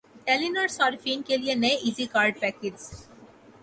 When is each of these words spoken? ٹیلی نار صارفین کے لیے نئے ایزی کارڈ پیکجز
ٹیلی 0.25 0.47
نار 0.49 0.67
صارفین 0.69 1.21
کے 1.27 1.37
لیے 1.37 1.53
نئے 1.55 1.73
ایزی 1.75 2.05
کارڈ 2.13 2.39
پیکجز 2.39 2.89